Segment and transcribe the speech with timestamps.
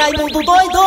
[0.00, 0.78] Raimundo doido!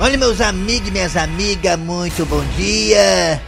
[0.00, 3.40] Olha, meus amigos e minhas amigas, muito bom dia.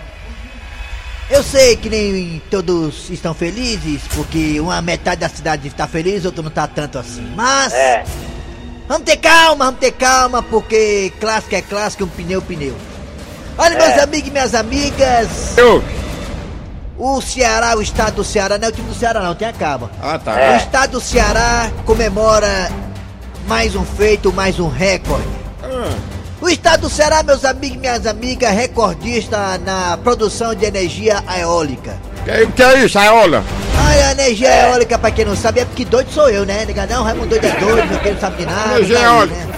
[1.28, 6.42] Eu sei que nem todos estão felizes, porque uma metade da cidade está feliz, outra
[6.42, 7.26] não está tanto assim.
[7.34, 8.04] Mas É.
[8.86, 12.76] vamos ter calma, vamos ter calma, porque clássico é clássico, um pneu é pneu.
[13.58, 14.02] Olha, meus É.
[14.04, 15.82] amigos e minhas amigas, Eu.
[16.96, 19.52] o Ceará, o estado do Ceará, não é o time do Ceará não, tem a
[19.52, 19.90] calma.
[20.00, 20.34] Ah, tá.
[20.34, 20.56] O É.
[20.58, 22.70] estado do Ceará comemora
[23.46, 25.26] mais um feito, mais um recorde.
[25.62, 25.92] Ah,
[26.40, 31.96] O estado do Ceará, meus amigos e minhas amigas, recordista na produção de energia eólica.
[32.24, 33.42] que, que é isso, Aiola?
[33.78, 36.66] Ah, a energia eólica, pra quem não sabe, é porque doido sou eu, né?
[36.88, 38.74] Não, Raimundo doido é doido, não, não sabe de nada.
[38.76, 39.34] Energia tá aí, eólica.
[39.36, 39.54] né?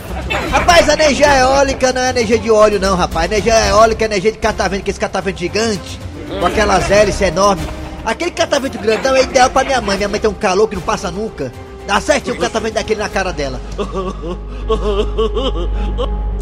[0.51, 3.31] Rapaz, a energia eólica não é energia de óleo, não, rapaz.
[3.31, 6.01] Energia eólica é energia de catavento, que esse catavento gigante,
[6.41, 7.65] com aquelas hélices enormes.
[8.05, 9.97] Aquele catavento grandão é ideal pra minha mãe.
[9.97, 11.53] Minha mãe tem um calor que não passa nunca.
[11.87, 13.61] Dá certinho um catavento daquele na cara dela.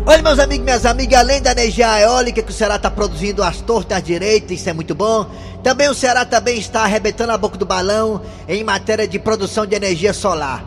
[0.07, 3.43] Olha, meus amigos e minhas amigas, além da energia eólica que o Ceará está produzindo
[3.43, 5.27] às tortas direitas, isso é muito bom.
[5.63, 9.75] Também o Ceará também está arrebentando a boca do balão em matéria de produção de
[9.75, 10.65] energia solar.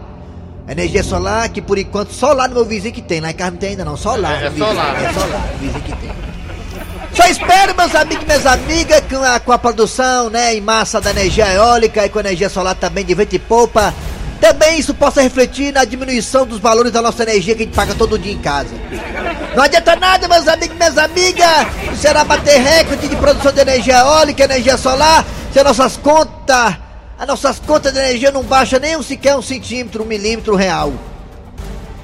[0.68, 3.52] Energia solar que por enquanto só lá no meu vizinho que tem, lá em casa
[3.52, 4.42] não tem ainda não, só lá.
[4.42, 4.96] É, é vizinho, só lá.
[4.98, 6.12] É no vizinho que tem.
[7.14, 11.02] Só espero, meus amigos e minhas amigas, com a, com a produção né, em massa
[11.02, 13.94] da energia eólica e com a energia solar também de vento e poupa,
[14.38, 17.96] também isso possa refletir na diminuição dos valores da nossa energia que a gente paga
[17.96, 18.70] todo dia em casa.
[19.56, 21.68] Não adianta nada, meus amigos e minhas amigas,
[22.00, 26.76] será bater recorde de produção de energia eólica, energia solar, se as nossas contas,
[27.18, 30.94] as nossas contas de energia não baixam nem um sequer um centímetro, um milímetro real.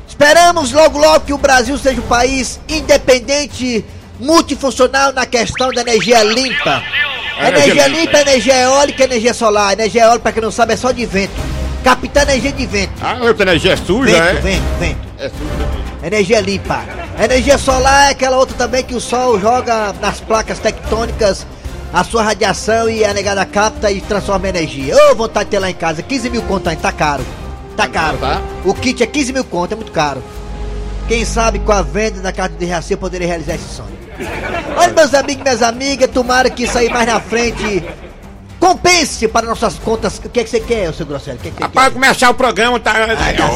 [0.08, 3.84] Esperamos logo logo que o Brasil seja um país independente,
[4.20, 6.84] multifuncional na questão da energia limpa.
[7.40, 9.74] Energia limpa, energia eólica, energia solar.
[9.74, 11.53] Energia eólica, pra quem não sabe, é só de vento.
[11.84, 12.94] Captar energia de vento.
[13.02, 14.42] Ah, outra energia é suja, Vento, é?
[14.42, 15.00] vento, vento.
[15.20, 15.84] É suja.
[16.04, 16.82] Energia limpa.
[17.22, 21.46] Energia solar é aquela outra também que o sol joga nas placas tectônicas
[21.94, 24.96] a sua radiação e a negada capta e transforma em energia.
[25.12, 26.02] Ô, vontade de ter lá em casa.
[26.02, 27.24] 15 mil conto tá caro.
[27.78, 28.18] Tá caro.
[28.18, 28.42] tá?
[28.66, 30.24] O kit é 15 mil conto, é muito caro.
[31.08, 33.94] Quem sabe com a venda da carta de reação eu poderia realizar esse sonho.
[34.78, 37.84] Olha, meus amigos e minhas amigas, tomara que isso aí mais na frente
[38.64, 40.22] compense para nossas contas.
[40.24, 41.38] O que é que você quer, seu Grosselho?
[41.38, 41.94] Que é que Rapaz, quer?
[41.94, 42.94] começar o programa, tá,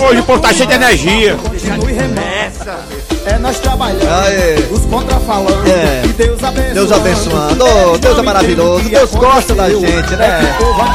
[0.03, 1.37] hoje o povo tá cheio de energia.
[1.37, 2.85] Continue remessa.
[3.25, 4.67] É nós trabalhando, Aê.
[4.69, 5.69] os contrafalando.
[5.69, 6.01] É.
[6.03, 6.73] E Deus abençoando.
[6.73, 7.65] Deus abençoando.
[7.65, 8.89] Ô, Deus é maravilhoso.
[8.89, 10.39] Deus gosta da gente, né?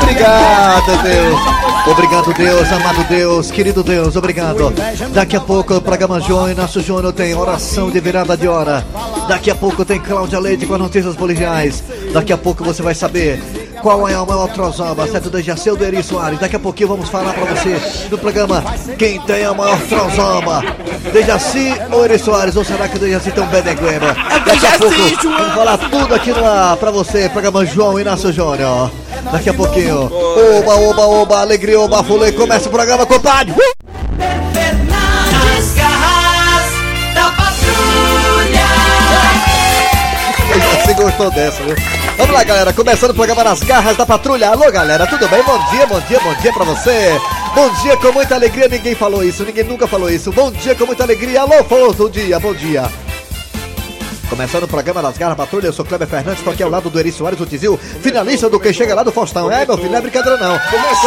[0.02, 1.62] Obrigado, Deus.
[1.86, 4.72] Obrigado, Deus, amado Deus, querido Deus, obrigado.
[5.12, 8.84] Daqui a pouco o programa João e nosso Júnior tem oração de virada de hora.
[9.26, 11.82] Daqui a pouco tem Cláudia Leite com as notícias policiais.
[12.12, 14.48] Daqui a pouco você vai saber qual é o maior
[15.10, 15.28] certo?
[15.28, 16.38] Do Jaceu do Eri Soares.
[16.38, 17.76] Daqui a pouquinho vamos falar pra você
[18.10, 18.62] no programa
[18.96, 20.62] quem tem a maior trozamba.
[21.12, 22.54] Dejaci ou Eri Soares?
[22.56, 24.14] Ou será que o Dejaci tem um bedeguema?
[24.46, 28.90] Daqui a pouco vamos falar tudo aqui no ar pra você, programa João Inácio Júnior.
[29.32, 30.10] Daqui a pouquinho,
[30.58, 33.54] oba, oba, oba, alegria, oba, fulê, começa o programa, compadre!
[34.18, 36.72] Nas garras
[37.14, 38.66] da patrulha!
[40.84, 42.01] Você gostou dessa, viu?
[42.16, 42.72] Vamos lá, galera.
[42.72, 44.50] Começando o programa nas garras da patrulha.
[44.50, 45.06] Alô, galera.
[45.06, 45.42] Tudo bem?
[45.42, 47.20] Bom dia, bom dia, bom dia pra você.
[47.54, 48.68] Bom dia com muita alegria.
[48.68, 49.44] Ninguém falou isso.
[49.44, 50.30] Ninguém nunca falou isso.
[50.32, 51.40] Bom dia com muita alegria.
[51.40, 52.02] Alô, Força.
[52.02, 52.84] Bom dia, bom dia.
[54.32, 56.88] Começando o programa das Garras da Patrulha, eu sou Kleber Fernandes, tô aqui ao lado
[56.88, 59.52] do Eri Soares, o Tizil, finalista do Quem Chega Lá do Faustão.
[59.52, 60.58] É, meu filho, não é brincadeira não.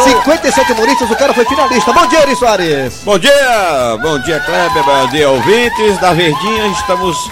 [0.04, 1.92] 57 humoristas, o cara foi finalista.
[1.92, 3.00] Bom dia, Eri Soares.
[3.04, 7.28] Bom dia, bom dia Kleber, bom dia ouvintes da Verdinha, estamos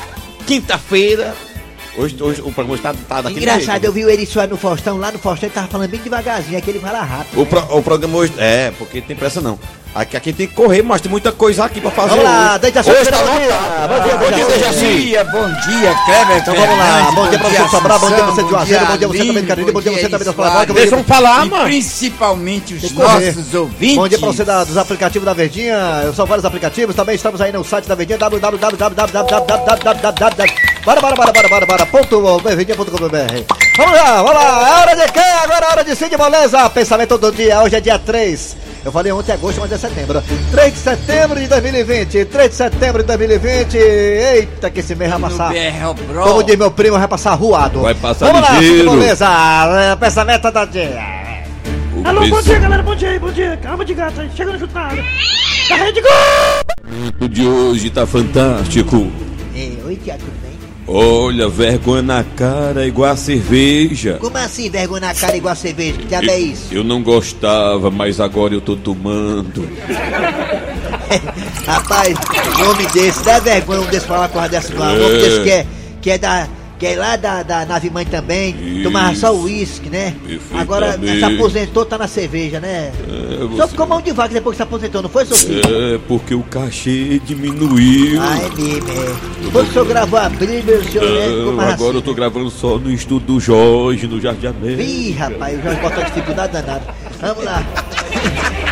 [0.49, 1.33] quinta-feira.
[1.97, 3.85] Hoje, hoje o programa está, tá daquele Engraçado, jeito.
[3.87, 6.59] eu vi o Eri Soares no Faustão, lá no Faustão ele tava falando bem devagarzinho,
[6.59, 7.41] aquele fala rápido.
[7.41, 8.33] O, pro- o programa hoje.
[8.37, 9.59] É, porque tem pressa não.
[9.95, 12.11] Aqui, aqui tem que correr, mas tem muita coisa aqui pra fazer.
[12.11, 12.59] Vamos lá, hoje.
[12.59, 13.89] Dejaci, Hoje tá bom dia.
[13.89, 14.81] Bom dia, Bom dia, Dejaci.
[14.81, 15.03] Dejaci.
[15.05, 16.37] dia, bom dia, Kleber.
[16.39, 18.97] Então vamos lá, bom dia pra você Sobral, bom dia pra você de Juazeiro, bom
[18.97, 21.47] dia você também de Cariri, bom dia você também das Palavras, Deixa dia eu falar,
[21.47, 21.65] mano.
[21.65, 23.97] principalmente os nossos ouvintes.
[23.97, 25.77] Bom dia pra você da- dos aplicativos da Verdinha,
[26.15, 28.75] são vários aplicativos, também estamos aí no site da Verdinha, www.
[38.85, 39.25] Bora, bora, bora, bora, bora, bora, ponto, verdinha.com.br.
[39.25, 39.25] Vamos lá, vamos lá, hora de quê?
[39.25, 39.25] Agora hora de Cid Moleza, pensamento do dia, hoje dia 3.
[39.25, 40.23] Eu falei ontem é agosto, mas é setembro.
[40.51, 43.77] 3 de setembro de 2020, 3 de setembro de 2020.
[43.77, 45.53] Eita, que esse mês vai passar.
[46.23, 47.81] Como diz meu primo, vai passar ruado.
[47.81, 48.61] Vai passar Vamos lá.
[48.85, 49.27] Moleza,
[49.75, 51.15] é, pensamento do dia.
[51.97, 53.57] O Alô, bom dia, galera, bom dia aí, bom dia.
[53.63, 55.05] Calma de gato aí, chegando junto na área.
[55.93, 57.29] De gol!
[57.29, 59.11] de hoje tá fantástico.
[59.57, 60.54] É, oi, Tiago, tudo bem?
[60.87, 64.19] Olha, vergonha na cara igual a cerveja.
[64.21, 65.99] Como assim, vergonha na cara igual a cerveja?
[65.99, 66.67] Que diabo é isso?
[66.71, 69.67] Eu não gostava, mas agora eu tô tomando.
[71.67, 72.15] Rapaz,
[72.59, 74.85] um homem desse, dá vergonha um desse falar uma coisa dessa, não.
[74.85, 75.67] Um homem desse que é,
[76.03, 76.49] que é da.
[76.85, 80.15] Que é lá da, da nave mãe também, tomava só uísque, né?
[80.53, 82.93] Agora se aposentou, tá na cerveja, né?
[83.09, 85.63] É, Só você- ficou mão de vaca depois que se aposentou, não foi, seu filho?
[85.65, 88.21] É, porque o cachê diminuiu.
[88.21, 89.45] Ah, é mesmo, é.
[89.45, 92.05] Depois que o senhor gravou a Bíblia, o senhor né, mais agora eu assim.
[92.05, 94.83] tô gravando só no estúdio do Jorge, no Jardim América.
[94.83, 96.83] Ih, rapaz, o Jorge botou dificuldade danada.
[97.19, 97.65] Vamos lá.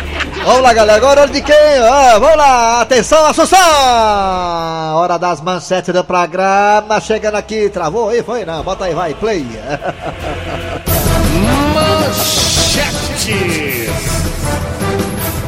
[0.45, 0.97] Vamos lá, galera.
[0.97, 1.55] Agora hora de quem?
[1.55, 2.81] Ah, vamos lá.
[2.81, 3.57] Atenção, Assunção!
[4.95, 6.99] Hora das manchetes do programa.
[6.99, 7.69] Chegando aqui.
[7.69, 8.21] Travou aí?
[8.21, 8.45] Foi?
[8.45, 8.61] Não.
[8.61, 9.13] Bota aí, vai.
[9.13, 9.45] Play.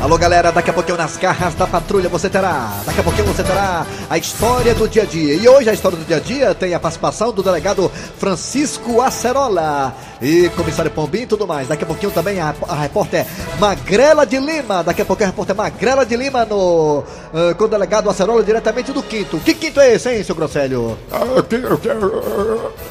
[0.05, 3.41] Alô galera, daqui a pouquinho nas garras da patrulha você terá, daqui a pouquinho você
[3.41, 5.33] terá a história do dia a dia.
[5.33, 9.95] E hoje a história do dia a dia tem a participação do delegado Francisco Acerola
[10.21, 11.67] e comissário Pombim e tudo mais.
[11.67, 13.25] Daqui a pouquinho também a, a repórter
[13.57, 17.03] Magrela de Lima, daqui a pouquinho a repórter Magrela de Lima no,
[17.33, 19.39] eh, com o delegado Acerola diretamente do Quinto.
[19.39, 20.99] Que quinto é esse, hein, seu Grosselho?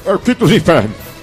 [0.05, 1.14] É o quinto dos infernos.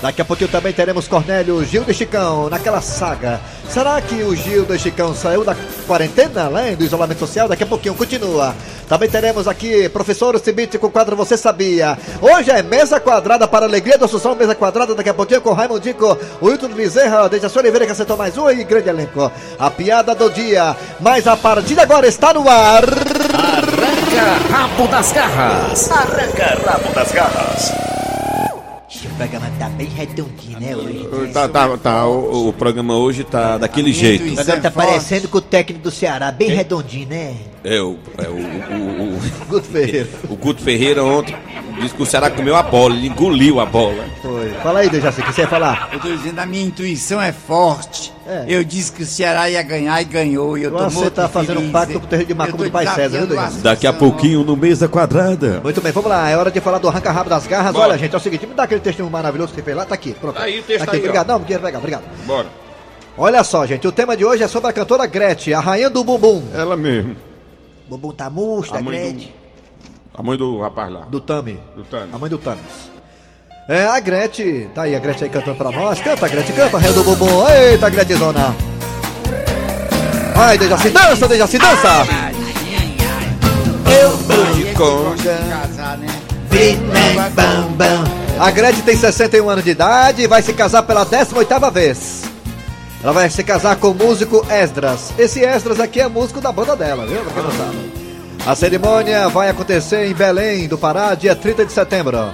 [0.00, 3.40] Daqui a pouquinho também teremos Cornélio Gildo e Chicão naquela saga.
[3.68, 5.56] Será que o Gildo e Chicão saiu da
[5.88, 7.48] quarentena, além do isolamento social?
[7.48, 8.54] Daqui a pouquinho continua.
[8.88, 11.98] Também teremos aqui professor Cibite com o quadro Você Sabia.
[12.22, 15.52] Hoje é mesa quadrada para a alegria do Assunção, mesa quadrada daqui a pouquinho com
[15.52, 19.30] Raimundo Dico, o Wilton Bezerra, Dejaci Oliveira que acertou mais um e grande elenco.
[19.58, 20.76] A piada do dia.
[21.00, 22.84] Mas a partir de agora está no ar.
[23.34, 25.90] Arranca rabo das garras.
[25.90, 27.87] Arranca rabo das garras.
[29.18, 31.32] O programa tá bem redondinho, né, hoje?
[31.32, 32.06] Tá, tá, tá.
[32.06, 34.30] O, o programa hoje tá daquele jeito.
[34.30, 37.34] O programa tá parecendo com o técnico do Ceará, bem redondinho, né?
[37.64, 39.20] É, o, é o, o, o,
[39.50, 40.08] Guto Ferreira.
[40.30, 41.34] o Guto Ferreira ontem
[41.78, 44.04] disse que o Ceará comeu a bola, ele engoliu a bola.
[44.20, 44.50] Foi.
[44.62, 45.88] Fala aí, Dejaci, o que você ia falar?
[45.92, 48.12] Eu tô dizendo, a minha intuição é forte.
[48.26, 48.44] É.
[48.46, 50.58] Eu disse que o Ceará ia ganhar e ganhou.
[50.58, 51.72] E eu tô Você tá fazendo um feliz.
[51.72, 53.58] pacto com o terreiro de macumba do Pai César, viu, Dejaci?
[53.60, 55.60] Daqui a pouquinho no Mesa Quadrada.
[55.62, 57.72] Muito bem, vamos lá, é hora de falar do arranca-rabo das garras.
[57.72, 57.88] Bora.
[57.88, 59.94] Olha, gente, é o seguinte, me dá aquele textinho maravilhoso que você fez lá, tá
[59.94, 60.36] aqui, pronto.
[60.36, 61.04] Tá aí o texto aqui, aí, ó.
[61.04, 62.04] obrigado, não, queria pegar, obrigado.
[62.26, 62.46] Bora.
[63.16, 66.04] Olha só, gente, o tema de hoje é sobre a cantora Gretchen, a rainha do
[66.04, 66.42] bumbum.
[66.54, 67.16] Ela mesmo.
[67.86, 69.32] O bumbum tá murcho, da A mãe Gretchen,
[70.18, 71.02] A mãe do rapaz lá.
[71.02, 71.60] do Tami.
[71.76, 72.12] Do Thanos.
[72.12, 72.90] A mãe do Thanos.
[73.68, 76.00] É, a Gretchen, tá aí a Gretchen aí cantando pra nós.
[76.00, 77.48] Canta, Gretchen, canta, rainha do bumbum.
[77.48, 78.56] Eita, Gretzona.
[80.34, 82.06] Vai, Dejaci, dança, Dejaci, dança.
[84.00, 85.34] Eu vou de conga.
[85.98, 86.06] Né?
[86.50, 86.76] Bim,
[87.36, 88.04] bam, bam.
[88.40, 92.24] A Gretchen tem 61 anos de idade e vai se casar pela 18ª vez.
[93.04, 95.12] Ela vai se casar com o músico Esdras.
[95.16, 97.20] Esse Esdras aqui é músico da banda dela, viu?
[97.20, 97.97] Pra quem não sabe.
[98.46, 102.32] A cerimônia vai acontecer em Belém, do Pará, dia 30 de setembro.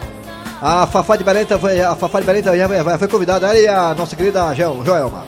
[0.62, 3.94] A Fafá de Belém, foi- a Fafá de Belém já foi convidada, ela e a
[3.94, 5.24] nossa querida Jo- Joelma.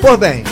[0.00, 0.44] Pois bem,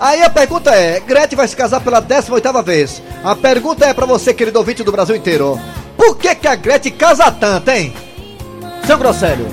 [0.00, 3.02] Aí a pergunta é, Gretchen vai se casar pela 18ª vez.
[3.24, 5.58] A pergunta é pra você, querido ouvinte do Brasil inteiro.
[5.96, 7.92] Por que que a Gretchen casa tanto, hein?
[8.86, 9.48] Seu Grosselho.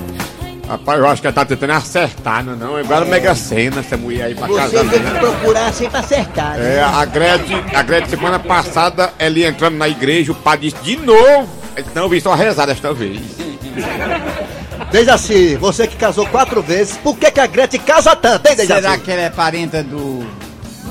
[0.68, 2.78] Rapaz, eu acho que ela tá tentando acertar, não é não?
[2.78, 4.90] É igual a Mega Sena, essa mulher aí pra Você casar.
[4.90, 5.10] tem né?
[5.12, 6.76] que procurar sempre acertar, né?
[6.76, 10.82] É, a Gretchen, a Gretchen semana passada, ela ia entrando na igreja, o padre disse
[10.82, 11.48] de novo.
[11.94, 13.20] Não, eu vi só rezar desta vez.
[14.90, 18.56] Dejaci, assim, você que casou quatro vezes, por que que a Gretchen casa tanto, hein,
[18.56, 18.80] Dejaci?
[18.82, 20.26] Será que ela é parenta do.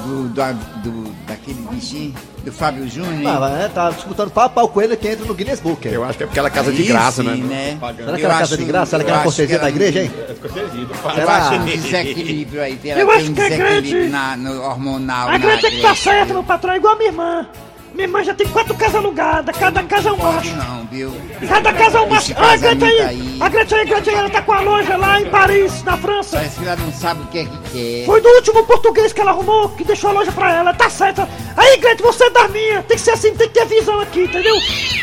[0.06, 0.30] do.
[0.30, 2.13] da- do- daquele bichinho?
[2.45, 3.36] Do Fábio Júnior?
[3.36, 5.87] Ah, mas, tá disputando pau a pau com ele que entra no Guinness Book.
[5.87, 7.75] Eu acho que é porque ela casa de graça, sim, né?
[7.75, 7.78] né?
[7.80, 8.97] Será que Eu ela casa de graça?
[8.99, 10.11] Quer uma acho cortesia que da igreja, hein?
[10.16, 11.33] Eu Será?
[11.37, 12.80] acho um desequilíbrio aí.
[12.85, 15.28] Ela Eu tem acho um que a desequilíbrio Gretchen- na, no hormonal.
[15.28, 16.04] A na Gretchen que tá Gretchen.
[16.14, 17.47] certa, meu patrão, é igual a minha irmã.
[17.95, 20.54] Minha irmã já tem quatro casas alugadas, cada casa é um macho.
[20.57, 21.14] Não, viu?
[21.47, 22.33] Cada casa é um macho.
[22.35, 24.59] Ah, a Gretchen casamento aí, aí- a Gretchen aí, Gretchen aí, ela tá com a
[24.59, 26.35] loja lá em Paris, na França.
[26.35, 28.06] Parece que ela não sabe o que é que quer.
[28.06, 31.28] Foi do último português que ela arrumou, que deixou a loja pra ela, tá certa.
[31.56, 34.23] Aí, Gretchen, você é das minhas, tem que ser assim, tem que ter visão aqui,
[34.25, 34.56] entendeu?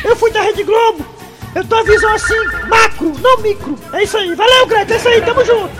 [0.04, 1.02] Eu fui da Rede Globo,
[1.54, 3.74] eu tenho a visão assim, macro, não micro.
[3.94, 5.72] É isso aí, valeu, Gretchen, é isso aí, tamo junto.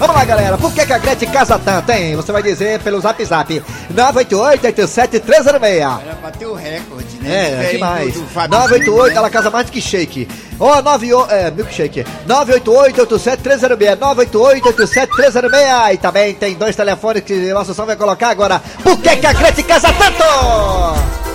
[0.00, 0.56] Vamos lá, galera.
[0.56, 2.16] Por que, que a Gretchen casa tanto, hein?
[2.16, 3.62] Você vai dizer pelo zap zap.
[3.94, 6.00] 988-87-306.
[6.00, 7.30] Era pra ter o recorde, né?
[7.30, 8.14] É, Diferente demais.
[8.14, 9.16] do- do Fábio 988, Júnior, né?
[9.18, 10.26] ela casa mais do que shake.
[10.58, 12.06] Ó, 98, é, milkshake.
[12.26, 13.96] 988-87-306.
[13.98, 15.92] 988-87-306.
[15.92, 18.58] E também tem dois telefones que a Assunção vai colocar agora.
[18.82, 20.24] Por que, que a Gretchen casa tanto?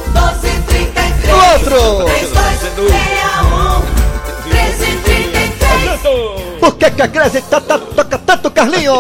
[0.10, 2.06] 1233 O outro.
[2.06, 8.96] 3261 1333 Por que, que a Gretchen tá, tá, toca tanto, Carlinho?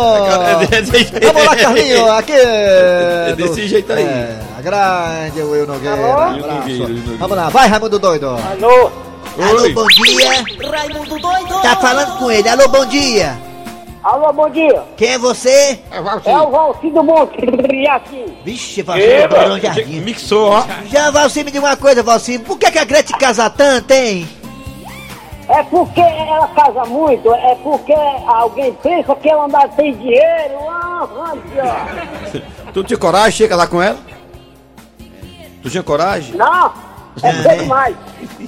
[1.23, 2.11] Vamos lá, Carlinho.
[2.11, 2.31] Aqui.
[2.31, 4.03] É desse jeito aí.
[4.03, 5.95] É, a grande Will Nogueira.
[5.95, 7.17] Nogueira.
[7.17, 8.27] Vamos lá, vai, Raimundo Doido.
[8.27, 8.91] Alô?
[9.41, 10.45] Alô, bom dia.
[10.71, 12.47] Raimundo doido Tá falando com ele.
[12.47, 13.35] Alô, bom dia.
[14.03, 14.83] Alô, bom dia.
[14.95, 15.79] Quem é você?
[15.89, 16.29] É, Valci.
[16.29, 17.37] É o Valci do Monte.
[17.89, 18.37] aqui.
[18.45, 20.01] Vixe, Valci, do Barão Jardim.
[20.01, 20.63] Mixou, ó.
[20.91, 22.37] Já, Valci, me diga uma coisa, Valci.
[22.37, 24.27] Por que, que a Gretchen casa tanto, hein?
[25.47, 27.93] É porque ela casa muito, é porque
[28.27, 30.55] alguém pensa que ela anda sem dinheiro.
[30.69, 31.07] Ah,
[32.73, 33.97] Tu tinha coragem de chegar lá com ela?
[35.61, 36.35] Tu tinha coragem?
[36.35, 36.73] Não,
[37.21, 37.57] é É.
[37.57, 37.95] demais.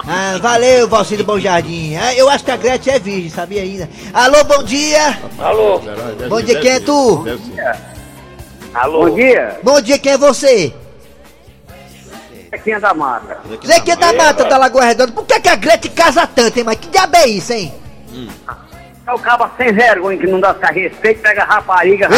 [0.10, 1.96] Ah, valeu, Valci do Bom Jardim.
[1.96, 3.90] Ah, eu acho que a Gretchen é virgem, sabia ainda.
[4.14, 5.18] Alô, bom dia.
[5.40, 5.82] Alô.
[6.30, 7.26] Bom dia, quem é tu?
[8.74, 9.06] Alô.
[9.10, 9.60] Bom dia.
[9.64, 10.74] Bom dia, quem é você?
[12.50, 13.40] Zequinha da Mata.
[13.66, 15.12] Zequinha da Mata da Lagoa Redonda.
[15.12, 16.64] Por que, que a Gretchen casa tanto, hein?
[16.64, 17.74] Mas que diabo é isso, hein?
[19.06, 22.10] É o cabo sem vergonha que não dá respeito, pega rapariga.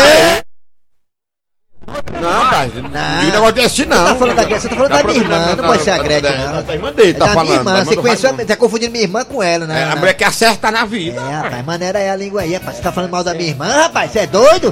[2.22, 2.72] Não, pai.
[2.76, 3.98] Não diga negócio desse, não.
[3.98, 5.98] Você tá falando da Gretchen, você tá falando da minha irmã, não pode ser a
[5.98, 6.64] Gretchen, não.
[6.64, 7.54] Da irmã dele, É tá da minha falando.
[7.60, 9.82] irmã, da você conheceu, tá confundindo minha irmã com ela, né?
[9.82, 11.22] É, a mulher que acerta na vida.
[11.22, 12.78] É, rapaz, maneira é a língua aí, rapaz.
[12.78, 14.12] Você tá falando mal da minha irmã, rapaz?
[14.12, 14.72] Você é doido?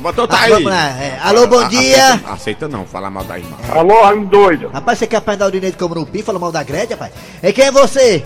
[0.00, 0.50] Botou tá Ah, aí.
[0.50, 0.88] vamos lá.
[1.00, 1.18] é.
[1.22, 2.04] Alô, bom A- dia.
[2.06, 3.56] Aceita, aceita não, falar mal da irmã.
[3.70, 4.68] Alô, doido.
[4.72, 7.12] Rapaz, você quer apanhar da urina de como no pi, falou mal da Gretchen, rapaz?
[7.42, 8.24] E quem é você?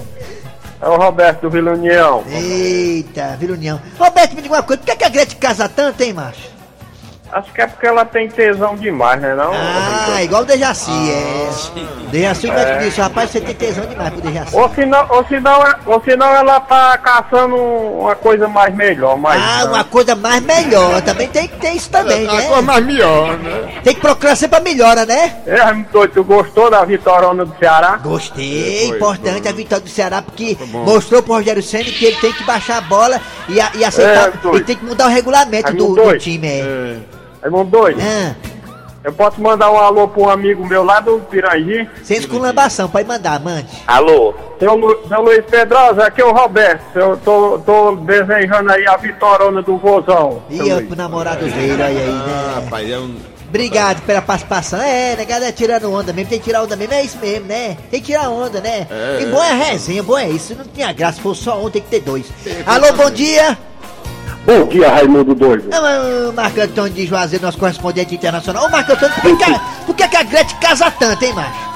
[0.82, 2.22] É o Roberto do Vila União.
[2.30, 3.80] Eita, Vila União.
[3.98, 6.59] Roberto, me diga uma coisa, por que, que a Gretchen casa tanto, hein, macho?
[7.32, 9.52] Acho que é porque ela tem tesão demais, né não?
[9.54, 11.48] Ah, igual o Dejaci, é.
[12.10, 14.56] Dejaci o médico disse, rapaz, você tem tesão demais pro Dejaci.
[14.56, 19.40] Ou senão, ou, senão, ou senão ela tá caçando uma coisa mais melhor, mais...
[19.40, 22.62] Ah, uma coisa mais melhor, também tem que ter isso também, coisa né?
[22.62, 23.80] mais melhor, né?
[23.84, 25.36] Tem que procurar sempre a melhora, né?
[25.46, 27.96] É, doido, tu gostou da vitorona do Ceará?
[28.02, 32.32] Gostei, Foi, importante a vitória do Ceará, porque mostrou pro Rogério Senna que ele tem
[32.32, 34.58] que baixar a bola e, e É, aceitar, doido.
[34.58, 36.96] e tem que mudar o regulamento do, do time, é.
[37.42, 38.34] Raimundo doido, Ah,
[39.02, 41.88] eu posso mandar um alô pra um amigo meu lá do Pirangi?
[42.04, 43.66] sem esculambação, pode mandar, mande.
[43.86, 44.34] Alô?
[44.58, 46.82] Seu, Lu, seu Luiz Pedrosa, aqui é o Roberto.
[46.94, 50.42] Eu tô, tô desejando aí a vitorona do vozão.
[50.50, 50.86] seu E eu Luiz.
[50.88, 52.62] pro namorado dele, olha aí, Ah, né?
[52.64, 53.16] rapaz, é um.
[53.48, 54.80] Obrigado pela participação.
[54.80, 57.76] É, negada é tirando onda mesmo, tem que tirar onda mesmo, é isso mesmo, né?
[57.90, 58.86] Tem que tirar onda, né?
[58.88, 60.54] É, e bom é a resenha, bom é isso.
[60.54, 62.26] Não tinha graça, se fosse só um, tem que ter dois.
[62.66, 63.58] Alô, bom dia!
[64.46, 65.68] Bom dia, Raimundo doido.
[65.72, 68.66] Ah, Marco Antônio de Juazeiro, nosso correspondente internacional.
[68.66, 69.44] Ô, Marco Antônio, por que,
[69.86, 71.70] por que, que a Gretchen casa tanto, hein, macho?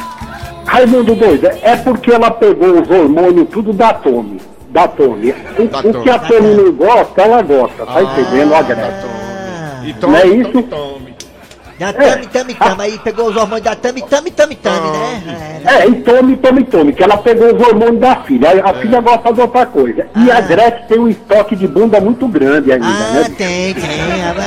[0.67, 4.41] Raimundo doido, é porque ela pegou os hormônios tudo da Tome.
[4.71, 5.33] Da Tome.
[5.59, 7.85] O, Da o que a Tome não gosta, ela gosta.
[7.87, 9.11] Tá entendendo, a Gretchen?
[9.11, 10.63] Ah, E Não é isso?
[10.63, 11.14] tome.
[11.79, 15.63] Da Tami, Tami, Tami, aí pegou os hormônios da Tami, Tami, Tami, Tami, né?
[15.67, 18.49] É, É, e tome, tome, tome, que ela pegou os hormônios da filha.
[18.65, 20.07] A, a filha gosta de outra coisa.
[20.17, 23.25] E a Gretchen tem um estoque de bunda muito grande ainda, Ah, né?
[23.37, 23.91] tem, tem.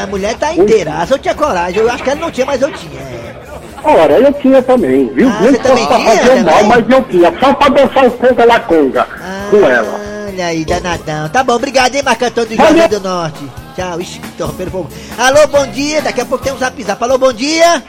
[0.03, 1.05] A, mulher tá inteira.
[1.09, 1.81] Eu tinha coragem.
[1.81, 3.01] Eu acho que ela não tinha, mas eu tinha.
[3.01, 3.35] é.
[3.83, 5.29] Ora, eu tinha também, viu?
[5.29, 6.67] Ah, Nem você também pra fazer mal, também?
[6.67, 7.33] mas eu tinha.
[7.39, 9.07] Só pra dançar o conga la conga
[9.49, 9.99] com ela.
[10.27, 11.29] Olha aí, danadão.
[11.29, 12.87] Tá bom, obrigado, hein, Marco Antônio do Valeu.
[12.89, 13.45] Do Norte.
[13.77, 14.89] Tchau, ixi, interrompendo o povo.
[15.19, 16.01] Alô, bom dia.
[16.01, 17.03] Daqui a pouco tem um zap zap.
[17.03, 17.83] Alô, bom dia.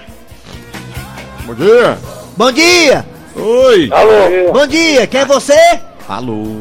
[1.46, 1.98] Bom dia.
[2.36, 3.06] Bom dia.
[3.34, 3.88] Oi!
[3.90, 4.52] Alô?
[4.52, 5.06] Bom dia.
[5.06, 5.80] Quem é você?
[6.06, 6.60] Alô!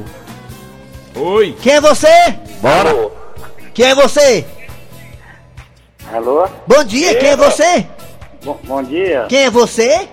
[1.13, 1.57] Oi!
[1.61, 2.07] Quem é você?
[2.61, 3.09] Bora.
[3.73, 4.45] Quem é você?
[6.13, 6.47] Alô?
[6.65, 7.85] Bom dia, quem é você?
[8.45, 9.25] Bom, bom dia.
[9.27, 10.07] Quem é você?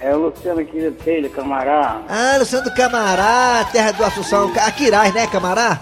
[0.00, 2.00] É o Luciano aqui de Telha, camará.
[2.08, 4.50] Ah, Luciano do Camará, terra do Assunção.
[4.64, 5.78] Aquiraz, né, Camará?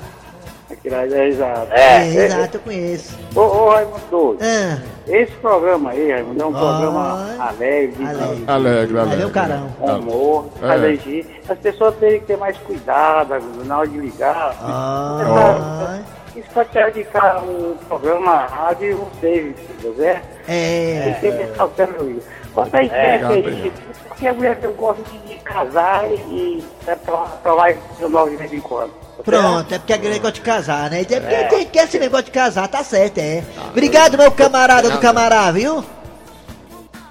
[0.84, 1.72] Aqui lá, é exato.
[1.72, 3.18] É, exato, eu conheço.
[3.34, 6.58] Ô, ô Raimundo Ah, esse programa aí, Raimundo, é um Ó.
[6.58, 8.44] programa alegre, alegre.
[8.46, 9.24] Alegre, alegre.
[9.24, 9.68] o carão.
[9.80, 10.70] com humor, É.
[10.70, 11.24] alegria.
[11.48, 14.54] As pessoas têm que ter mais cuidado na hora de ligar.
[14.60, 16.00] Ah,
[16.36, 20.04] Isso pode dedicar um programa à rádio e um save, entendeu?
[20.04, 20.22] É?
[20.46, 21.16] Tem é.
[21.20, 22.26] que ter cautela no isso.
[22.52, 23.72] Quanto a isso aí,
[24.08, 28.28] porque a mulher eu gosto de, de casar e é pra, pra lá e funcionar
[28.28, 28.92] de vez em quando.
[29.16, 31.00] tá Pronto, é porque é negócio de casar, né?
[31.02, 33.42] É porque tem que esse negócio de casar, tá certo, é.
[33.70, 35.84] Obrigado, meu camarada do camará, viu?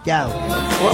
[0.03, 0.29] Tchau.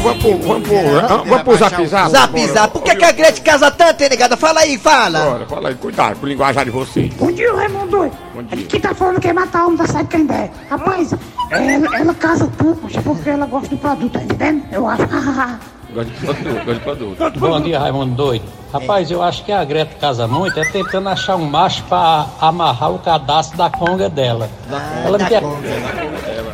[0.04, 2.12] Vamos pro, vamos pro, vamos pro zap zap.
[2.12, 2.74] Zap, zap.
[2.74, 4.38] Por que, que a Gretchen casa tanto, hein, negada?
[4.38, 5.20] Fala aí, fala.
[5.20, 7.12] Bora, fala aí, cuidado com o linguajar de vocês.
[7.16, 8.12] Bom dia, Raimundo.
[8.36, 8.54] Bom dia.
[8.54, 10.52] Aqui quem tá falando que é matar homem da Sai Candé.
[10.70, 11.12] Rapaz,
[11.50, 14.64] ela, ela casa tanto, mas é porque ela gosta do produto, tá entendendo?
[14.72, 15.02] Eu acho.
[15.94, 17.40] Gosto de produto, gosto de produto.
[17.40, 18.46] Bom dia, Raimundo Doido.
[18.72, 22.92] Rapaz, eu acho que a Greta casa muito é tentando achar um macho pra amarrar
[22.92, 24.48] o cadastro da conga dela.
[25.04, 25.68] Ela da me quer- conga.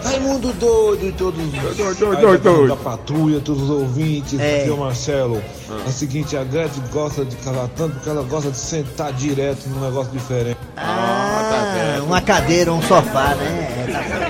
[0.03, 4.61] Raimundo doido e todos os Doido, doido, doido, da patrulha, todos os ouvintes, É.
[4.61, 5.43] aqui é o Marcelo.
[5.85, 9.67] É o seguinte, a Gretchen gosta de casar tanto porque ela gosta de sentar direto
[9.67, 10.57] num negócio diferente.
[10.77, 13.67] Ah, uma cadeira, um sofá, né?
[13.87, 14.24] É, tá.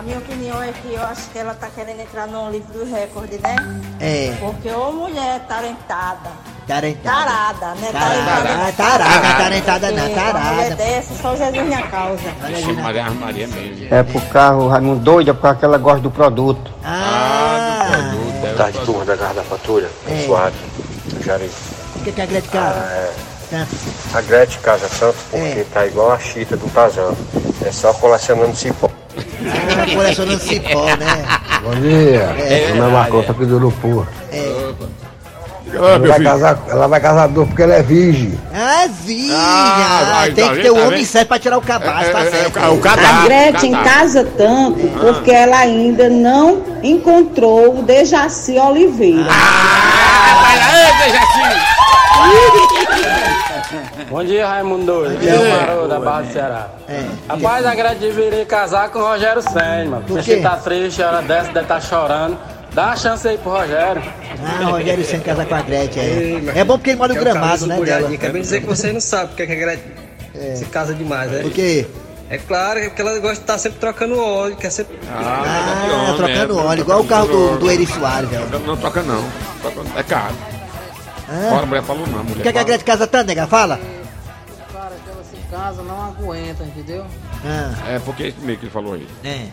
[0.00, 2.90] A minha opinião é que eu acho que ela tá querendo entrar no livro do
[2.90, 3.54] recorde, né?
[4.00, 4.34] É.
[4.40, 6.30] Porque ô mulher talentada.
[6.66, 7.26] Tarentada.
[7.26, 7.92] Tarada, né?
[7.92, 8.48] Tarada.
[8.48, 10.74] Ah, tarada, tarentada não, mulher tarada.
[10.76, 12.22] dessa, só Jesus minha causa.
[12.50, 13.88] Ixi, Maria, Maria mesmo.
[13.90, 16.72] É pro carro Raimundo doido, é porque ela gosta do produto.
[16.82, 19.90] Ah, Boa tarde, turma da Garra da Patrulha.
[20.08, 20.24] É.
[20.24, 20.56] Suave,
[21.22, 21.50] Jari.
[21.96, 22.78] o que, que a Gretchen casa?
[22.78, 23.12] É,
[23.50, 23.76] Tanto.
[24.14, 27.14] a Gretchen casa tanto porque tá igual a chita do Tazão.
[27.66, 28.88] É só colecionando cipó.
[29.46, 31.24] Ah, colecionando cipó, né?
[31.62, 32.34] Bom dia.
[32.38, 32.66] É.
[32.72, 34.06] Meu nome é Marcos, aqui do Urupu.
[34.32, 34.70] É.
[35.72, 38.36] Ela vai, casar, ela vai casar duas porque ela é virgem.
[38.52, 39.30] Ah, virgem!
[39.32, 42.10] Ah, Ah, vai, tem tá que ter o tá homem certo pra tirar o cabaço,
[42.10, 42.58] tá certo.
[42.58, 49.28] A Gretchen casa tanto porque ela ainda não encontrou o Dejaci Oliveira.
[54.10, 55.20] Bom dia, Raimundo Doido.
[55.20, 55.66] dia, É o.
[55.66, 56.68] Marô, da Barra do Ceará.
[57.28, 60.22] Rapaz, a Gretchen deveria casar com o Rogério Senna, mano.
[60.22, 60.38] Quê?
[60.38, 62.36] tá triste, ela desce, deve estar chorando.
[62.72, 64.02] Dá uma chance aí pro Rogério.
[64.44, 66.58] Ah, o Rogério Senna casar com a Gretchen, é.
[66.58, 68.16] É bom porque ele mora no gramado, né, dela.
[68.16, 69.92] Quer bem dizer que você não sabe porque é que a Gretchen
[70.56, 71.42] se casa demais, né?
[71.42, 71.86] Por quê?
[72.28, 74.98] É claro, é porque ela gosta de estar sempre trocando óleo, quer sempre.
[75.08, 78.48] Ah, trocando óleo, igual o carro do, do Eri Soares, velho.
[78.50, 79.24] Não, não toca não.
[79.96, 80.34] É caro.
[81.28, 81.48] Ah.
[81.50, 82.34] Fora, a mulher falou não, mulher.
[82.34, 83.46] Por que, que a Gretchen casa tanto, nega?
[83.46, 83.78] Fala.
[85.60, 87.04] Casa não aguenta, entendeu?
[87.44, 89.06] Ah, É porque é isso mesmo que ele falou aí.
[89.22, 89.48] é.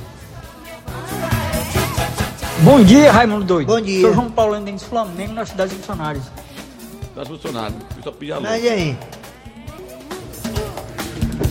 [2.63, 3.67] Bom dia, Raimundo Doido.
[3.67, 4.01] Bom dia.
[4.01, 6.23] Sou João Paulo Mendes Flamengo, na cidade de Funcionários.
[7.13, 7.75] Tá funcionando.
[7.97, 8.49] Eu só pedi a luz.
[8.49, 8.97] Mas e aí?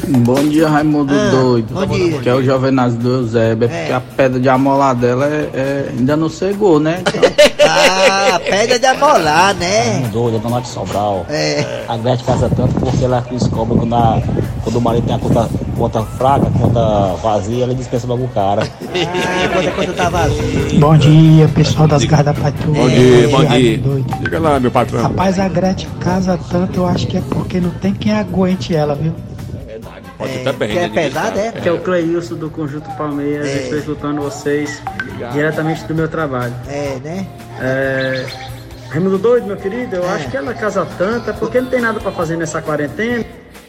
[0.09, 1.75] Bom dia, Raimundo Ah, Doido.
[1.75, 2.19] bom dia.
[2.21, 3.69] Que é o Jovenazio do Eusébio.
[3.71, 7.01] É porque a pedra de amolar dela é, é- ainda não cegou, né?
[7.69, 10.09] Ah, pedra de amolar, né?
[10.13, 11.27] Doida, dona de Sobral.
[11.29, 11.83] É.
[11.89, 14.23] A Gretchen casa tanto porque ela descobre quando, a,
[14.63, 16.81] quando o marido tem a conta, conta fraca, conta
[17.21, 18.63] vazia, ela dispensa logo o cara.
[18.63, 20.79] Ah, quando a conta tá vazia.
[20.79, 22.81] Bom dia, pessoal das garras da patrulha.
[22.81, 23.49] Bom dia, bom dia.
[23.49, 24.15] Raimundo Doido.
[24.23, 25.03] Diga lá, meu patrão.
[25.03, 28.95] Rapaz, a Gretchen casa tanto, eu acho que é porque não tem quem aguente ela,
[28.95, 29.13] viu?
[30.19, 30.69] Pode ser também.
[30.71, 30.95] que é né?
[30.95, 31.53] Pesado, é?
[31.53, 33.63] Que é o Cleilson do Conjunto Palmeiras, É.
[33.65, 34.83] estou escutando vocês
[35.33, 36.55] diretamente do meu trabalho.
[36.69, 37.27] É, né?
[37.61, 38.25] É...
[38.89, 40.13] Raimundo Doido, meu querido, eu É.
[40.15, 43.25] acho que ela casa tanto é porque não tem nada pra fazer nessa quarentena.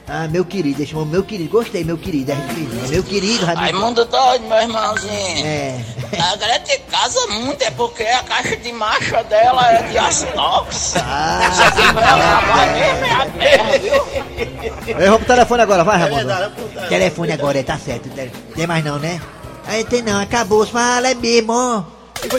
[0.10, 1.50] Ah, meu querido, deixa eu meu querido.
[1.50, 2.32] Gostei, meu querido.
[2.32, 3.62] É, é meu querido, Raimundo.
[3.62, 5.46] Raimundo doido, meu irmãozinho.
[5.46, 5.82] É.
[6.18, 10.94] A Gretchen casa muito, é porque a caixa de marcha dela é de aço inox.
[10.96, 14.98] Ah, Você tem mesmo é a terra, viu?
[14.98, 16.52] Eu vou pro telefone agora, vai, Raimundo.
[16.88, 18.10] Telefone agora, é, tá certo.
[18.56, 19.20] Tem mais não, né?
[19.68, 20.66] Aí tem não, acabou.
[20.66, 21.86] Fala, é mesmo.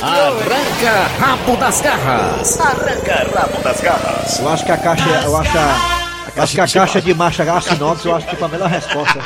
[0.03, 2.59] Arranca rabo das garras.
[2.61, 4.39] Arranca rabo das garras.
[4.39, 5.98] Eu acho que a caixa, eu acho a,
[6.39, 9.19] acho que a caixa de marcha inox, eu acho que foi a melhor resposta.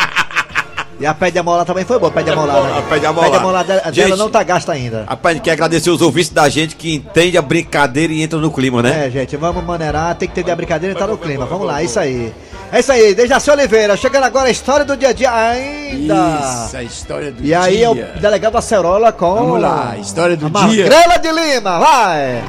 [1.00, 2.62] E a pé de amolar também foi boa, a pé de amolar.
[2.62, 2.78] né?
[2.78, 3.24] A pé de amolar.
[3.30, 5.04] Pé de amolar dela, Gente, não tá gasta ainda.
[5.08, 8.52] Rapaz, a quer agradecer os ouvintes da gente que entende a brincadeira e entra no
[8.52, 9.06] clima, né?
[9.06, 11.44] É, gente, vamos maneirar, tem que ter a brincadeira e tá no clima.
[11.46, 12.32] Vamos lá, é isso aí.
[12.70, 16.14] É isso aí, Dejaci Oliveira, chegando agora a história do dia a dia ainda.
[16.66, 17.86] Isso, a história do E aí dia.
[17.86, 19.34] é o delegado Acerola com.
[19.34, 20.84] Vamos lá, a história do a dia.
[20.88, 22.44] Magrela de Lima, vai!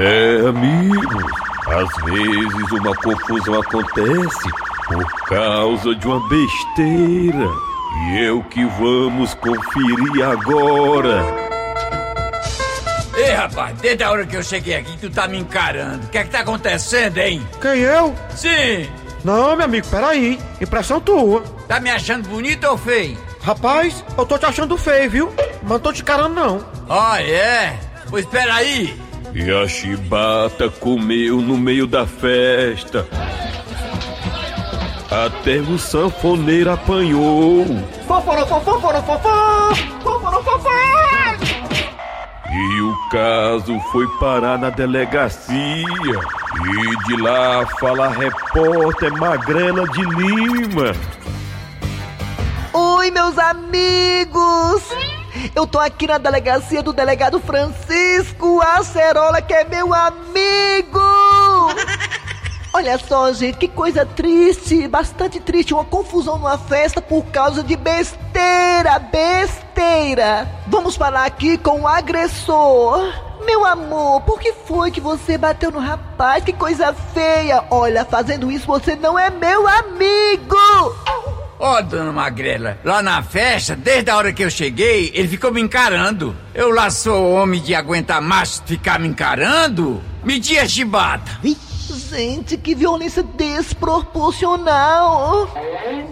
[0.00, 1.24] É, amigos,
[1.66, 4.48] às vezes uma confusão acontece
[4.86, 7.50] por causa de uma besteira.
[8.06, 11.24] E é o que vamos conferir agora.
[13.16, 16.06] Ei, rapaz, desde a hora que eu cheguei aqui, tu tá me encarando.
[16.06, 17.44] O que é que tá acontecendo, hein?
[17.60, 18.14] Quem eu?
[18.36, 18.88] Sim.
[19.24, 20.38] Não, meu amigo, peraí.
[20.60, 21.42] Impressão tua.
[21.66, 23.18] Tá me achando bonito ou feio?
[23.42, 25.34] Rapaz, eu tô te achando feio, viu?
[25.62, 26.64] Mas não tô te encarando, não.
[26.88, 27.76] Ah, é?
[28.08, 29.07] Pois espera aí.
[29.34, 33.06] E a chibata comeu no meio da festa.
[35.10, 37.64] Até o sanfoneiro apanhou.
[42.50, 45.46] E o caso foi parar na delegacia.
[45.54, 50.92] E de lá fala a repórter Magrela de Lima.
[52.72, 55.17] Oi, meus amigos!
[55.54, 60.98] Eu tô aqui na delegacia do delegado Francisco Acerola, que é meu amigo!
[62.72, 67.74] Olha só, gente, que coisa triste, bastante triste, uma confusão numa festa por causa de
[67.74, 70.48] besteira, besteira.
[70.66, 73.12] Vamos falar aqui com o agressor.
[73.44, 76.44] Meu amor, por que foi que você bateu no rapaz?
[76.44, 77.64] Que coisa feia!
[77.70, 80.56] Olha, fazendo isso você não é meu amigo!
[81.60, 85.60] Ó, dona Magrela, lá na festa, desde a hora que eu cheguei, ele ficou me
[85.60, 86.32] encarando.
[86.54, 90.00] Eu lá sou homem de aguentar macho ficar me encarando?
[90.22, 91.32] Medi a chibata.
[92.10, 95.48] Gente, que violência desproporcional!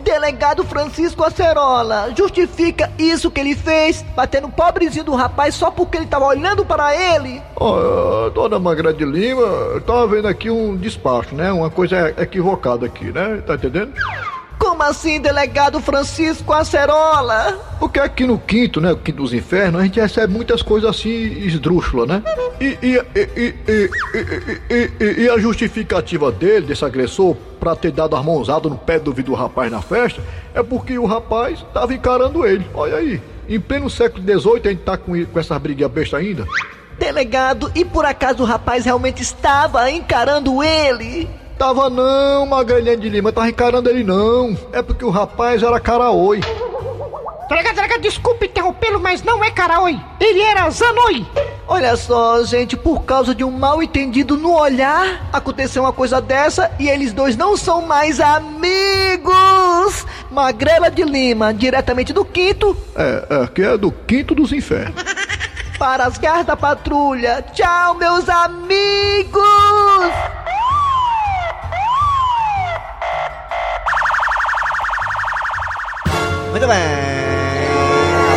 [0.03, 5.97] Delegado Francisco Acerola, justifica isso que ele fez, batendo o pobrezinho do rapaz só porque
[5.97, 7.41] ele tava olhando para ele?
[7.57, 11.51] Ó, dona Magra de Lima, eu tava vendo aqui um despacho, né?
[11.53, 13.43] Uma coisa equivocada aqui, né?
[13.47, 13.93] Tá entendendo?
[14.59, 17.59] Como assim, delegado Francisco Acerola?
[17.79, 18.93] Porque aqui no quinto, né?
[18.93, 22.23] O quinto dos infernos, a gente recebe muitas coisas assim esdrúxulas, né?
[22.61, 23.91] E, e, e,
[24.71, 29.13] e, e, a justificativa dele, desse agressor, pra ter dado a mãozada no pé do
[29.13, 30.23] vidro do rapaz na festa,
[30.55, 32.67] é porque o rapaz tava encarando ele.
[32.75, 36.47] Olha aí, em pleno século XVIII a gente tá com, com essa briga besta ainda.
[36.99, 41.29] Delegado, e por acaso o rapaz realmente estava encarando ele?
[41.59, 44.57] Tava não, Magalhães de Lima, tava encarando ele não.
[44.73, 46.41] É porque o rapaz era caraoi.
[47.49, 49.99] Delegado, delegado, desculpe interrompê-lo, mas não é caraoi.
[50.21, 51.25] Ele era zanoi.
[51.67, 56.71] Olha só, gente, por causa de um mal entendido no olhar, aconteceu uma coisa dessa
[56.79, 59.27] e eles dois não são mais amigos.
[60.31, 62.77] Magrela de Lima, diretamente do quinto.
[62.95, 65.03] É, é, que é do quinto dos infernos.
[65.79, 67.45] Para as garras da patrulha.
[67.53, 69.41] Tchau, meus amigos!
[76.57, 76.79] Muito bem.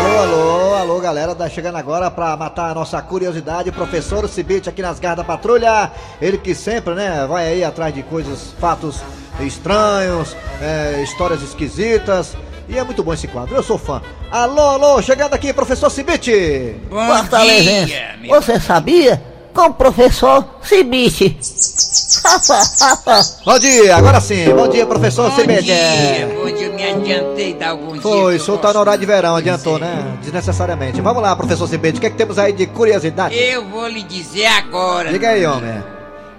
[0.04, 1.34] Alô, alô, alô, galera.
[1.34, 3.72] Tá chegando agora pra matar a nossa curiosidade.
[3.72, 5.90] Professor Cibite aqui nas garras da patrulha.
[6.22, 9.02] Ele que sempre, né, vai aí atrás de coisas, fatos
[9.40, 12.36] estranhos, é, histórias esquisitas.
[12.68, 14.02] E é muito bom esse quadro, eu sou fã.
[14.30, 16.76] Alô, alô, chegando aqui, professor Cibite.
[16.90, 17.94] Bom Fortalezense,
[18.28, 19.29] você sabia?
[19.54, 21.38] Com o professor Cibite.
[23.46, 24.46] bom dia, agora sim.
[24.54, 25.64] Bom dia, professor Bom Cibite.
[25.64, 29.06] dia, bom dia, eu me adiantei dar alguns Foi, o senhor tá no horário de
[29.06, 30.18] verão, adiantou, né?
[30.22, 31.02] Desnecessariamente.
[31.02, 33.36] Vamos lá, professor Cibite, o que, é que temos aí de curiosidade?
[33.36, 35.12] Eu vou lhe dizer agora.
[35.12, 35.84] Diga aí, homem.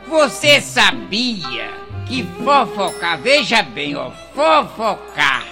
[0.09, 1.71] Você sabia
[2.07, 5.45] que fofocar, veja bem, ó, fofocar,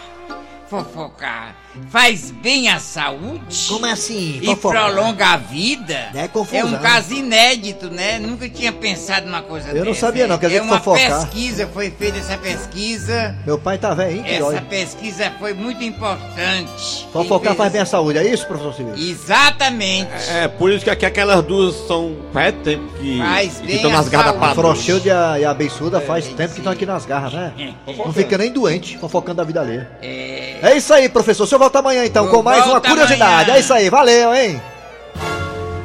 [0.68, 1.54] fofocar
[1.90, 3.66] faz bem à saúde?
[3.68, 4.38] Como assim?
[4.42, 4.84] E fofocar?
[4.84, 6.10] prolonga a vida?
[6.14, 6.68] É confusão.
[6.68, 8.18] um caso inédito, né?
[8.18, 10.00] Nunca tinha pensado numa coisa Eu não dessa.
[10.00, 11.20] sabia não, quer dizer é que uma fofocar.
[11.20, 13.36] pesquisa, foi feita essa pesquisa.
[13.46, 14.24] Meu pai tá velho, hein?
[14.26, 17.06] Essa pesquisa foi muito importante.
[17.12, 19.10] Fofocar faz bem à saúde, é isso, professor Cibite?
[19.10, 20.10] Exatamente.
[20.30, 23.90] É, por isso que aqui aquelas duas são faz tempo que Faz que bem estão
[23.90, 24.44] nas garras da saúde.
[24.44, 24.74] A patrulha.
[24.74, 27.52] Frochilde e a, e a Beiçuda faz tempo que estão aqui nas garras, né?
[27.86, 29.90] Não fica nem doente, fofocando a vida alheia.
[30.02, 30.47] É...
[30.62, 31.44] É isso aí, professor.
[31.44, 33.32] O senhor volta amanhã então Eu com mais uma curiosidade.
[33.44, 33.56] amanhã.
[33.56, 34.60] É isso aí, valeu, hein?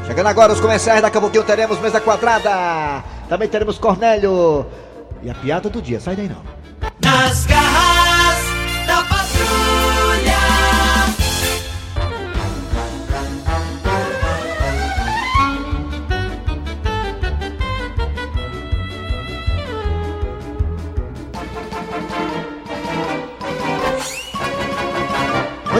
[0.05, 3.03] Chegando agora os comerciais, daqui a pouquinho teremos mesa quadrada.
[3.29, 4.65] Também teremos Cornélio.
[5.21, 6.41] E a piada do dia, sai daí não.
[7.01, 8.02] Nas garras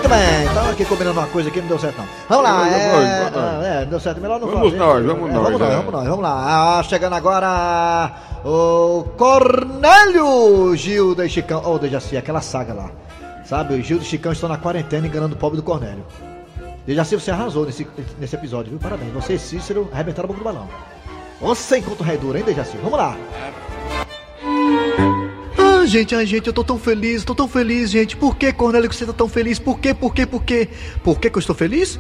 [0.04, 2.08] Muito bem, então aqui combinando uma coisa aqui, não deu certo não.
[2.28, 4.78] Vamos lá, é, é, é, não deu certo, melhor não Vamos fazer.
[4.78, 5.76] nós, vamos É, nós, Vamos nós, é.
[5.78, 6.80] vamos nós, vamos lá.
[6.80, 8.12] Ah, chegando agora
[8.44, 11.62] o Cornélio, Gilda e Chicão.
[11.64, 12.92] Ô, oh, Dejaci, aquela saga lá.
[13.46, 16.06] Sabe, o Gilda e Chicão estão na quarentena enganando o pobre do Cornélio.
[16.86, 17.88] Dejaci, você arrasou nesse,
[18.20, 18.80] nesse episódio, viu?
[18.80, 19.14] Parabéns.
[19.14, 20.68] Você e Cícero arrebentaram a boca do balão.
[21.40, 22.76] Você encontra o rei duro, hein, Dejaci?
[22.76, 23.16] Vamos lá.
[23.16, 23.73] Ah,
[25.94, 28.18] gente, ai, gente, eu tô tão feliz, tô tão feliz, gente.
[28.18, 29.60] Por que, Cornélio, que você tá tão feliz?
[29.60, 30.68] Por quê, por quê, por quê?
[31.04, 32.00] Por que, que eu estou feliz?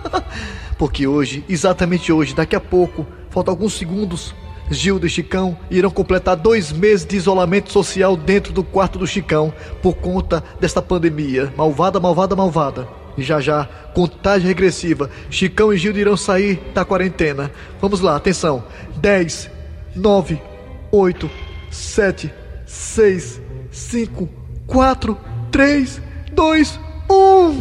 [0.78, 4.34] Porque hoje, exatamente hoje, daqui a pouco, faltam alguns segundos,
[4.70, 9.52] Gilda e Chicão irão completar dois meses de isolamento social dentro do quarto do Chicão
[9.82, 11.52] por conta desta pandemia.
[11.54, 12.88] Malvada, malvada, malvada.
[13.18, 15.10] E já já, contagem regressiva.
[15.28, 17.50] Chicão e Gilda irão sair da quarentena.
[17.78, 18.64] Vamos lá, atenção.
[18.96, 19.50] 10,
[19.94, 20.40] 9,
[20.90, 21.30] 8,
[21.70, 22.37] 7,
[22.68, 24.28] 6, 5,
[24.66, 25.18] 4,
[25.50, 26.02] 3,
[26.32, 27.58] 2, 1.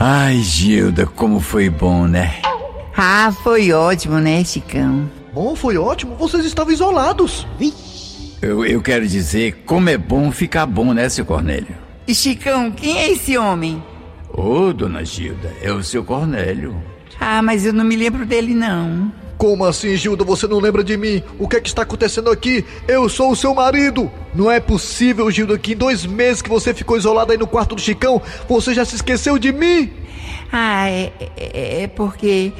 [0.00, 2.40] Ai, Gilda, como foi bom, né?
[2.96, 5.10] Ah, foi ótimo, né, Chicão?
[5.34, 6.16] Bom, foi ótimo.
[6.16, 7.46] Vocês estavam isolados.
[8.40, 11.76] Eu, eu quero dizer, como é bom ficar bom, né, seu Cornélio?
[12.06, 13.84] E Chicão, quem é esse homem?
[14.32, 16.74] Ô, dona Gilda, é o seu Cornélio.
[17.20, 19.12] Ah, mas eu não me lembro dele, não.
[19.38, 20.24] Como assim, Gilda?
[20.24, 21.22] Você não lembra de mim?
[21.38, 22.64] O que é que está acontecendo aqui?
[22.88, 24.10] Eu sou o seu marido!
[24.34, 27.76] Não é possível, Gilda, que em dois meses que você ficou isolada aí no quarto
[27.76, 29.92] do Chicão, você já se esqueceu de mim?
[30.50, 32.52] Ah, é, é, é porque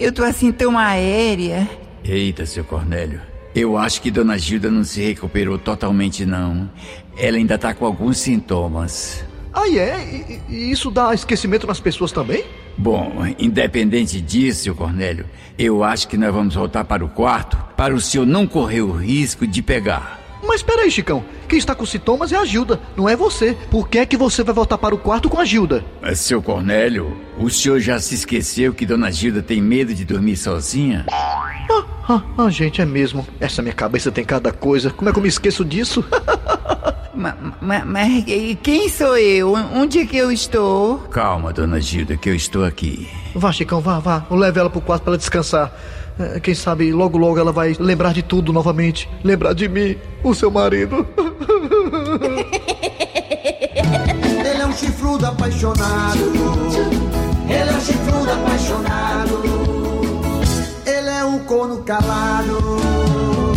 [0.00, 1.70] eu tô assim tão aérea.
[2.04, 3.20] Eita, seu Cornélio.
[3.54, 6.68] Eu acho que dona Gilda não se recuperou totalmente, não.
[7.16, 9.24] Ela ainda tá com alguns sintomas.
[9.52, 10.02] Ah, é?
[10.02, 12.44] E, e isso dá esquecimento nas pessoas também?
[12.76, 15.26] Bom, independente disso, seu Cornélio,
[15.58, 18.92] eu acho que nós vamos voltar para o quarto para o senhor não correr o
[18.92, 20.20] risco de pegar.
[20.44, 21.24] Mas peraí, Chicão.
[21.48, 23.56] Quem está com sintomas é a Gilda, não é você.
[23.70, 25.84] Por que é que você vai voltar para o quarto com a Gilda?
[26.00, 30.36] Mas, seu Cornélio, o senhor já se esqueceu que Dona Gilda tem medo de dormir
[30.36, 31.06] sozinha?
[31.10, 33.26] Ah, ah, ah, gente, é mesmo.
[33.38, 34.90] Essa minha cabeça tem cada coisa.
[34.90, 36.04] Como é que eu me esqueço disso?
[37.14, 37.34] Mas,
[37.84, 38.24] mas
[38.62, 39.52] quem sou eu?
[39.52, 40.98] Onde é que eu estou?
[41.10, 43.06] Calma, Dona Gilda, que eu estou aqui.
[43.34, 44.24] Vá, Chicão, vá, vá.
[44.30, 45.70] Leve ela pro quarto para ela descansar.
[46.18, 49.08] É, Quem sabe logo logo ela vai lembrar de tudo novamente.
[49.22, 51.06] Lembrar de mim, o seu marido.
[54.44, 56.18] Ele é um chifrudo apaixonado.
[57.48, 59.42] Ele é um chifrudo apaixonado.
[60.86, 62.58] Ele é um corno calado.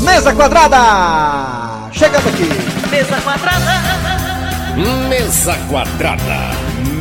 [0.01, 1.89] Mesa quadrada!
[1.93, 2.74] Chegando aqui.
[2.91, 3.81] Mesa quadrada.
[5.09, 6.51] Mesa quadrada.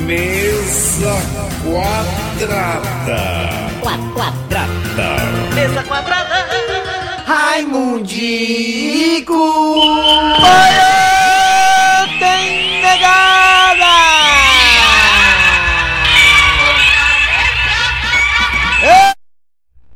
[0.06, 1.16] Mesa
[1.62, 3.20] quadrada.
[3.82, 4.66] Quadrada.
[5.54, 6.46] Mesa quadrada.
[7.26, 8.54] Raimundico!
[10.40, 13.94] Olha, tem negada!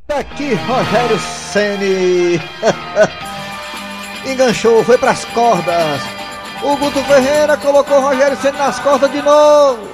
[0.09, 2.41] Aqui, Rogério Ceni.
[4.29, 6.03] Enganchou, foi pras cordas.
[6.63, 9.89] O Guto Ferreira colocou o Rogério Ceni nas cordas de novo.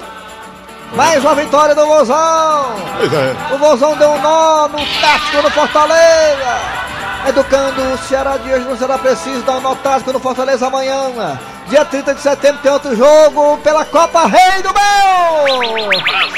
[0.93, 2.75] Mais uma vitória do Vozão.
[2.99, 3.53] É.
[3.53, 6.85] O Vozão deu um nó no tático no Fortaleza.
[7.27, 11.39] Educando o Ceará de hoje não será preciso dar um nó tático no Fortaleza amanhã.
[11.67, 16.01] Dia 30 de setembro tem outro jogo pela Copa Rei do Meu.
[16.01, 16.29] Não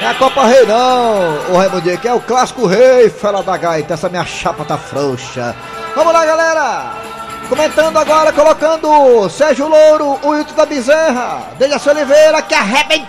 [0.00, 3.94] é a Copa Rei não, o Raimundinho, que é o clássico rei, fela da gaita,
[3.94, 5.54] essa minha chapa tá frouxa.
[5.94, 6.92] Vamos lá, galera!
[7.48, 13.06] Comentando agora, colocando Sérgio Louro, o Hilton da Bezerra, Dejaci Oliveira, que arrebentou!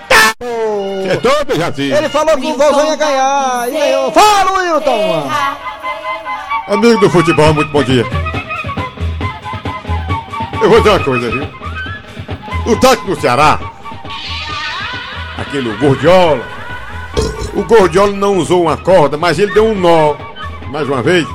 [1.10, 1.92] É todo, Jaci.
[1.92, 4.12] Ele falou que o Vozão ia ganhar, e ganhou.
[4.12, 5.30] Fala, Wilton!
[6.68, 8.06] Amigo do futebol, muito bom dia.
[10.62, 11.48] Eu vou dizer uma coisa, viu?
[12.68, 13.60] O técnico do Ceará,
[15.38, 16.57] aquele Gordiola,
[17.58, 20.16] o Gordiola não usou uma corda, mas ele deu um nó.
[20.72, 21.28] Mais uma vez,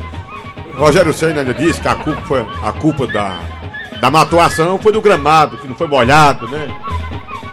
[0.76, 3.38] Rogério Senna ainda disse que a culpa foi a culpa da,
[4.00, 6.68] da má atuação foi do gramado, que não foi molhado, né?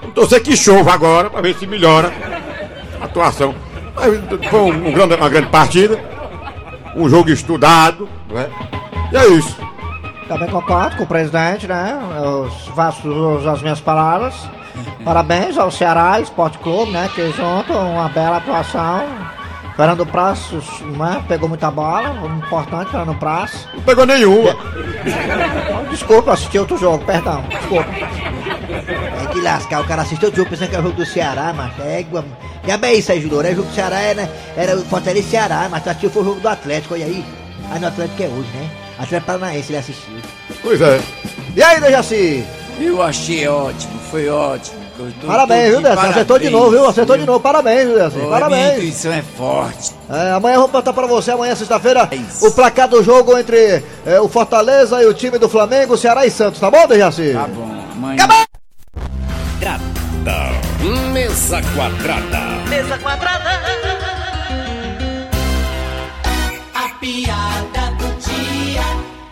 [0.02, 2.14] Vamos torcer que chova agora para ver se melhora
[3.02, 3.56] a atuação.
[3.96, 6.00] Mas foi um, um grande, uma grande partida,
[6.96, 8.50] um jogo estudado, né?
[9.12, 9.58] E é isso.
[10.28, 12.00] Também concordo com o presidente, né?
[12.76, 14.36] Faço jus às minhas palavras.
[15.04, 17.10] Parabéns ao Ceará Esporte Clube, né?
[17.14, 19.06] Que junto, uma bela atuação.
[19.76, 21.24] Fernando Praços, né?
[21.26, 23.66] Pegou muita bola, importante, Fernando Praços.
[23.74, 24.54] Não pegou nenhuma.
[25.90, 27.90] Desculpa, assisti outro jogo, perdão, desculpa.
[27.90, 31.54] É que lascar, o cara assistiu o jogo pensando que era o jogo do Ceará,
[31.56, 32.26] mas é igual.
[32.68, 33.46] Já bem isso aí, Judor.
[33.46, 36.26] É jogo do Ceará, era, era o Fortaleza e Ceará, mas tu assistiu foi o
[36.26, 37.24] jogo do Atlético, olha aí.
[37.72, 38.70] Aí no Atlético é hoje, né?
[39.00, 40.16] Atlético Paranaense ele assistiu.
[40.62, 41.00] Pois é.
[41.56, 42.46] E aí, Dejaci?
[42.80, 44.80] Eu achei ótimo, foi ótimo.
[45.26, 46.08] Parabéns, tô viu, de Dejaci?
[46.08, 46.86] Acertou de novo, viu?
[46.88, 47.40] Acertou de novo.
[47.40, 48.78] Parabéns, viu, Parabéns.
[48.78, 49.92] intuição é forte.
[50.10, 52.10] É, amanhã eu vou botar pra você, amanhã sexta-feira,
[52.42, 56.32] o placar do jogo entre é, o Fortaleza e o time do Flamengo, Ceará e
[56.32, 57.34] Santos, tá bom, Dejaci?
[57.34, 58.28] Tá bom, amanhã.
[59.60, 59.80] Quadrada.
[61.14, 62.70] Mesa quadrada.
[62.70, 63.50] Mesa quadrada.
[66.74, 68.82] A piada do dia.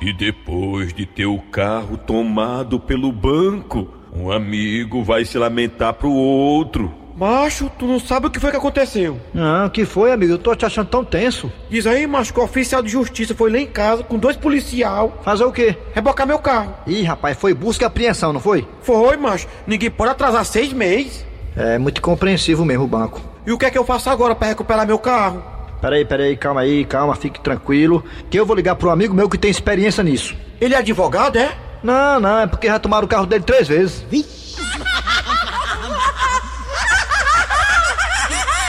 [0.01, 6.12] E depois de ter o carro tomado pelo banco, um amigo vai se lamentar pro
[6.12, 6.93] outro.
[7.15, 9.20] Macho, tu não sabe o que foi que aconteceu.
[9.36, 10.34] Ah, que foi, amigo?
[10.34, 11.52] Eu tô te achando tão tenso.
[11.67, 15.20] Diz aí, macho, que o oficial de justiça foi lá em casa com dois policial.
[15.24, 15.76] Fazer o quê?
[15.96, 16.76] Rebocar meu carro.
[16.86, 18.67] Ih, rapaz, foi busca e apreensão, não foi?
[18.84, 19.48] Foi, macho.
[19.65, 21.26] Ninguém pode atrasar seis meses.
[21.56, 23.20] É muito compreensivo mesmo o banco.
[23.48, 25.41] E o que é que eu faço agora pra recuperar meu carro?
[25.82, 28.04] Peraí, peraí, calma aí, calma, fique tranquilo.
[28.30, 30.36] Que eu vou ligar pro amigo meu que tem experiência nisso.
[30.62, 31.56] Ele é advogado, é?
[31.88, 34.04] Não, não, é porque já tomaram o carro dele três vezes.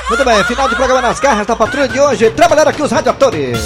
[0.09, 2.31] Muito bem, final de programa nas garras da patrulha de hoje.
[2.31, 3.59] Trabalharam aqui os radiatores.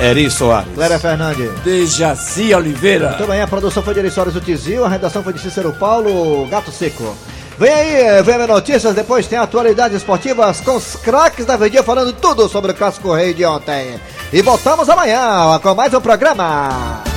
[0.00, 0.74] Eri Soares.
[0.74, 1.52] Cléria Fernandes.
[1.60, 3.10] Dejaci Oliveira.
[3.10, 5.72] Muito bem, a produção foi de Eri Soares do Tizil, a redação foi de Cícero
[5.74, 7.16] Paulo, Gato Seco.
[7.56, 11.84] Vem aí, eh, vem a notícias, depois tem atualidades esportivas com os craques da Verdinha
[11.84, 14.00] falando tudo sobre o Clássico Rei de ontem.
[14.32, 17.11] E voltamos amanhã com mais um programa.